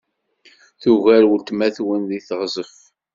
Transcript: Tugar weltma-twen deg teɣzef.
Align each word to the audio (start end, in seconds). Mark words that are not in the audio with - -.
Tugar 0.81 1.23
weltma-twen 1.29 2.01
deg 2.09 2.21
teɣzef. 2.27 2.73